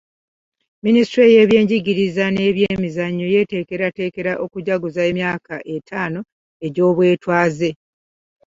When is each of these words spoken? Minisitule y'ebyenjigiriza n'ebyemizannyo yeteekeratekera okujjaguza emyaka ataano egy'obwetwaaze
Minisitule 0.85 1.25
y'ebyenjigiriza 1.35 2.23
n'ebyemizannyo 2.31 3.25
yeteekeratekera 3.33 4.31
okujjaguza 4.45 5.01
emyaka 5.11 5.55
ataano 5.75 6.19
egy'obwetwaaze 6.65 7.69